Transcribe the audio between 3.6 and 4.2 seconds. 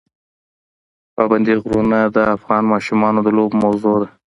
موضوع ده.